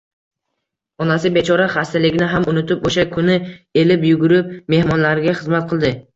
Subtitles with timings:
[1.03, 3.37] Onasi bechora xastaligini ham unutib, o`sha kuni
[3.83, 5.95] elib-yugurib mehmonlarga xizmat qildi